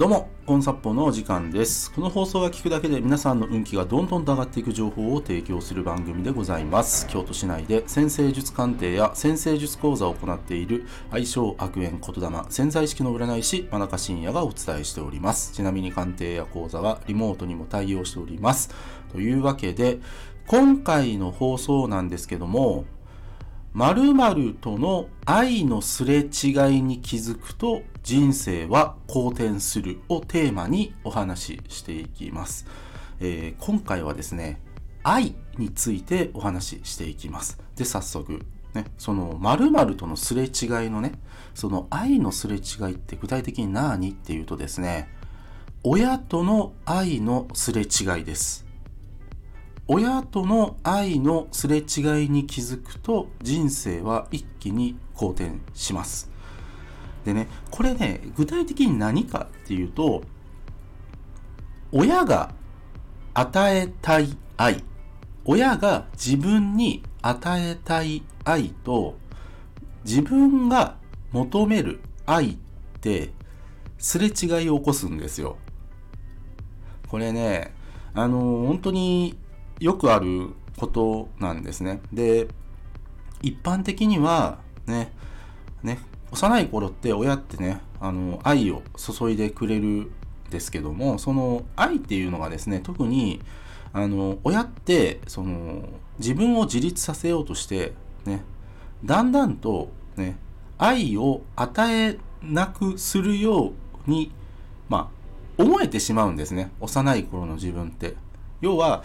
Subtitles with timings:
[0.00, 1.92] どうも、コンサッポのお時間です。
[1.92, 7.06] この放送が聞くだけで皆さんの運気がどんどんと上がっていく情報を提供する番組でございます。
[7.06, 15.52] 京都市内で先生術鑑定や先生術講座を行っている愛称悪縁言霊潜在意識の占い師真中信也がお伝えしております。
[15.52, 18.74] ちなみに鑑定や講座はリモートにも対応しております。
[19.12, 19.98] というわけで、
[20.46, 22.86] 今回の放送なんですけども、
[23.72, 32.66] 〇〇との愛のすれ違いに気づくと人生は好転するをテーマにお話ししていきます。
[33.20, 34.60] えー今回はですね、
[35.04, 37.60] 愛についてお話ししていきます。
[37.76, 38.44] で、早速、
[38.74, 40.50] ね、その〇〇とのすれ違い
[40.90, 41.12] のね、
[41.54, 45.08] その愛のすれ違いって具体的に何っていうとですね、
[45.84, 48.66] 親との愛のすれ違いです。
[49.92, 51.84] 親との愛のすれ違い
[52.28, 56.30] に気づくと人生は一気に好転します。
[57.24, 60.22] でね、これね、具体的に何かっていうと、
[61.90, 62.54] 親が
[63.34, 64.84] 与えたい愛、
[65.44, 69.16] 親が自分に与えたい愛と
[70.04, 70.98] 自分が
[71.32, 72.56] 求める愛っ
[73.00, 73.30] て
[73.98, 75.56] すれ違いを起こすんですよ。
[77.08, 77.74] これね、
[78.14, 79.36] あの本当に
[79.80, 82.00] よくあることなんですね。
[82.12, 82.48] で、
[83.42, 85.12] 一般的にはね、
[85.82, 85.98] ね、
[86.30, 90.10] 幼い頃って親ってね、あの、愛を注いでくれるん
[90.50, 93.40] ですけども、その愛っていうのがですね、特に、
[93.92, 97.94] あの、親って、その、自分を自立させようとして、
[98.26, 98.44] ね、
[99.04, 100.38] だんだんとね、
[100.78, 103.72] 愛を与えなくするよ
[104.06, 104.32] うに、
[104.88, 105.10] ま
[105.58, 106.70] あ、思えてしまうんですね。
[106.80, 108.16] 幼い頃の自分って。
[108.60, 109.02] 要は、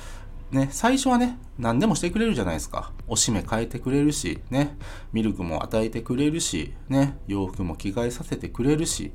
[0.52, 2.92] ね、最初はね、何でもしてくれるじゃないですか。
[3.08, 4.78] おしめ変えてくれるし、ね、
[5.12, 9.12] ミルクも与えてくれるし、ね、洋服も着替えさせてくれるし、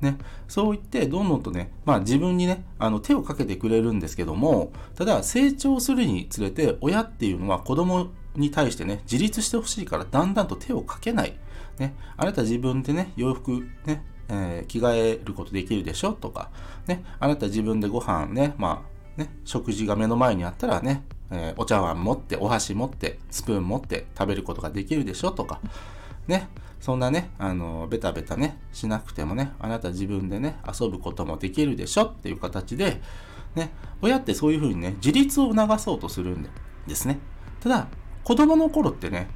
[0.00, 11.34] ね、そう言って、どんどんとね、まあ自分にね、あの手をかけてくれるんですけども、ただ成長するにつれて、親っていうのは子供に対してね、自立してほしいからだんだんと手をかけない。
[11.78, 16.12] ね、あなた自分でね、洋服ね、えー着替えることできるでしょ？
[16.12, 16.50] とか、
[16.86, 25.60] ね、あなた自分でご飯ね、まあ、ね、食事が目の前にあったらね、えーお茶碗持って、お箸持って、スプーン持って食べることができるでしょとか、
[26.26, 26.48] ね、
[26.80, 33.00] そんなね、あの、ベタベタね、しなくてもね、あなた自分でね、遊ぶこともできるでしょっていう形で、
[33.54, 33.70] ね、
[34.02, 36.46] 親ってそういうふうにね、自立を促そうとするん
[36.86, 37.18] ですね。
[37.60, 37.88] ただ、
[38.22, 39.28] 子供の頃ってね、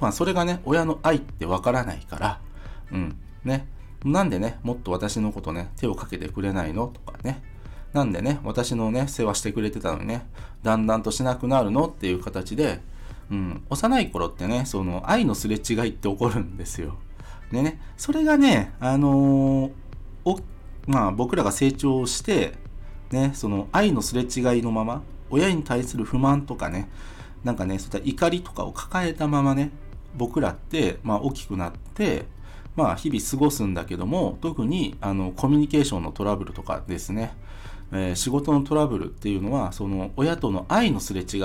[0.00, 2.40] まあそれがね、親の愛ってわからないから、
[2.92, 3.66] うん、ね、
[4.04, 7.42] なんでね、もっと私のことね、手をかけてくれないのとかね、
[7.92, 10.26] なんでね、私のね、世話してくれてたのにね、
[10.62, 12.80] だんだんとしなくなるのっていう形で、
[13.30, 16.96] うん、幼い頃ってね、その愛のすれ違いって起こるんですよ。
[17.50, 19.72] でね、それがね、あのー
[20.24, 20.40] お、
[20.86, 22.54] まあ僕らが成長して、
[23.10, 26.88] ね、その愛のすれ違いのまま、親に対する不満とかね、
[27.44, 29.70] なんかね、そういった怒りとかを抱えたままね、
[30.16, 32.26] 僕らって、まあ大きくなって、
[32.76, 37.34] まあ日々過ごすんだけども、特にあのコミュニケーションのトラブルとかですね、
[37.92, 41.40] えー仕事のトラブルっていうのは、その親との愛のすれ違い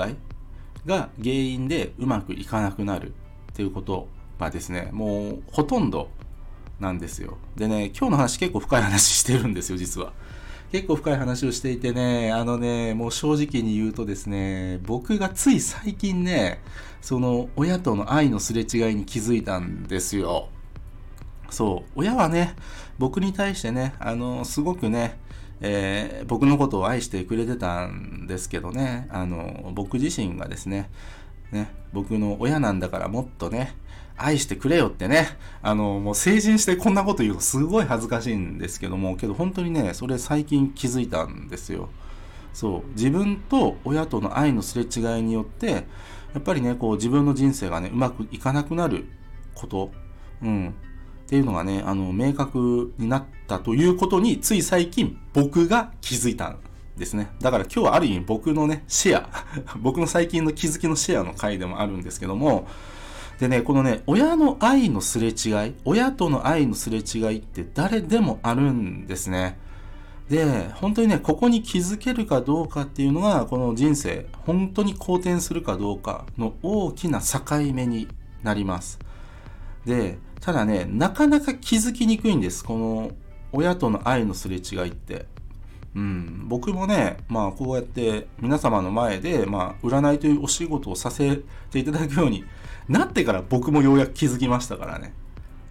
[0.86, 3.12] が原因でうまくいかなくなるっ
[3.54, 6.08] ていうことがですね、もうほとんど
[6.80, 7.38] なんですよ。
[7.56, 10.12] でね、今日の話結構深い話してるんですよ、実は。
[10.70, 16.60] 結構深い話をしていてね、あのね、もう正直に言うとですね、僕がつい最近ね、
[17.00, 20.48] その親との愛のすれ違いに気づいたんですよ。
[21.50, 22.54] そう、親はね、
[22.98, 25.18] 僕に対してね、あの、すごくね、
[25.60, 30.90] えー僕のことを愛してくれてたんですけどね、あの、僕自身がですね、
[31.50, 33.74] ね、僕の親なんだからもっとね、
[34.16, 35.28] 愛してくれよってね、
[35.62, 41.88] あの、もう成人してこんなこと言うとすごい恥ずかしいんですけども、けど本当にね、それ最近気づいたんですよ。
[42.52, 49.06] そう、自分と親との愛のすれ違いによって、やっぱりね、こう自分の人生がね、うまくいかなくなる
[49.54, 49.92] こと、
[50.42, 50.74] うん、
[51.28, 56.58] っていうのがね、あの、明確になったということに、つい最近僕が気づいたん
[56.96, 57.28] ですね。
[57.42, 59.28] だから今日はある意味僕のね、シェア、
[59.78, 62.66] 僕の最近の気づきのシェアの回でもあるんですけども、
[63.38, 69.58] でね、このね、親の愛のすれ違い、親との愛のすれ違いって誰でもあるんですね。
[70.30, 77.42] で、本当にね、ここに気づけるかどうかっていうのが、この人生、本当に好転するかどうかの大きな境
[77.74, 78.08] 目に
[78.42, 78.98] なります。
[79.84, 82.64] で、ただね、なかなか気づきにくいんです。
[82.64, 83.10] この
[83.52, 85.26] 親との愛のすれ違いって。
[85.94, 91.40] うん、僕もね、まあこうやって皆様の前で、まあ占いというお仕事をさせ
[91.70, 92.44] ていただくように
[92.88, 95.12] なってから僕もようやく気づきましたからね。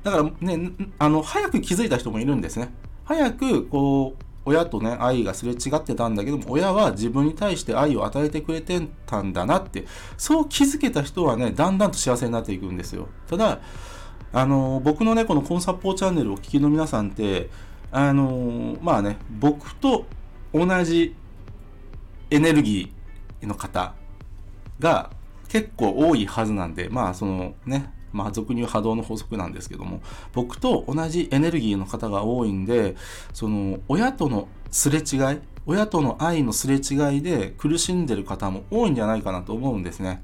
[0.04, 0.24] だから
[0.56, 2.70] ね、あの、早く気づいた人もいるんですね。
[3.06, 9.86] 早く、こう、親とね、愛がすれ違ってたんだけども、親は自分に対して愛を与えてくれてたんだなって、
[10.18, 13.10] そう気づけた人はね、だんだんと幸せになっていくんですよ。
[13.30, 13.60] ただ、
[14.34, 17.50] あの、僕のね、このコンサポーチャンネルをお聞きの皆さんって、
[17.92, 20.06] あの、まあね、僕と
[20.54, 21.16] 同じ
[22.30, 23.94] エネルギーの方
[24.80, 25.12] が
[25.48, 30.02] 結構多いはずなんで、まあそのね、まあ俗に言う波動の法則なんですけども、
[30.34, 32.96] 僕と同じエネルギーの方が多いんで、
[33.34, 40.24] その親とのすれ違い、親との愛のすれ違いで苦しんでる方も多いんじゃないかなと思うんですね。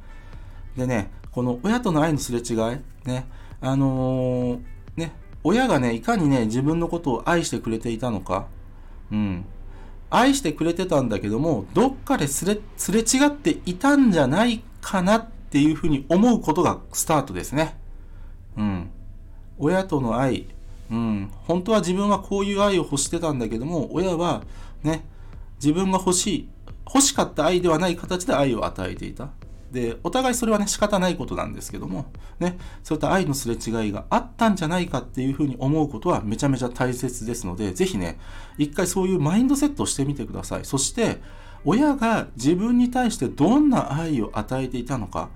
[0.75, 2.57] でね、この親との愛のすれ違い、
[3.05, 3.25] ね、
[3.63, 4.59] あのー、
[4.97, 8.47] ね、親がね、いかにね、自分のことを愛してくれていたのか、
[9.09, 9.45] うん。
[10.09, 17.77] 愛してくれてたんだけども、どっかですれ、すれ違っていたんじゃないかなっていうふうに思うことがスタートですね。
[18.57, 18.89] うん。
[19.57, 20.47] 親との愛。
[20.91, 21.31] うん。
[21.45, 24.43] 本当は自分はこういう愛を欲してたんだけども、親は
[24.83, 25.05] ね、
[25.55, 26.49] 自分が欲しい、
[26.85, 29.29] 欲しかった愛ではない形で愛を与えていた。
[29.73, 32.05] で、お互いそれはね、仕方ないことなんですけども、
[32.39, 38.19] ね、そういった愛のすれ違いがあったんじゃないかっていうふうに思うことはめちゃめちゃ大切ですので、ぜひね、
[38.59, 40.65] 一回そういうマインドセットをしてみてください。
[40.65, 41.19] そして、
[41.65, 45.29] 親が自分に対してどんな愛を与えていたのか、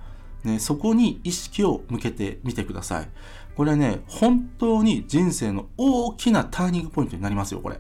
[0.44, 3.10] ね、そこに意識を向けてみてください。
[3.56, 7.80] これね、本当に人生の大きなターニングポイントになりますよ、これ。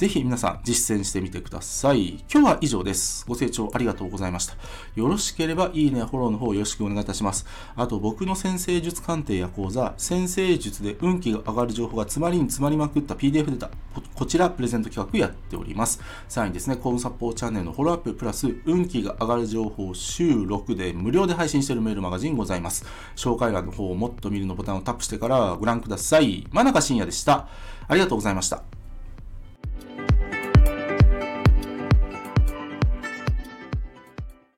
[0.00, 2.24] ぜひ皆さん実践してみてください。
[2.32, 3.26] 今日は以上です。
[3.28, 4.54] ご清聴ありがとうございました。
[4.94, 7.44] よろしければいいね、フォローの方よろしくお願いいたします。
[7.76, 13.68] あと僕の先生術鑑定や講座、先生術で運気が上がる情報が詰まりに詰まりまくった PDF データ、
[14.14, 16.00] こちらプレゼント企画やっております。
[16.30, 22.86] さらにですね、コーンサポーチャンネルのフォローアッププラス運気が上がる情報週6で無料で配信しているメールマガジンございます。
[23.16, 26.46] 紹介欄の方をもっと見るのボタンをタップしてからご覧ください。
[26.52, 27.48] 真中深也でした。
[27.86, 28.79] ありがとうございました。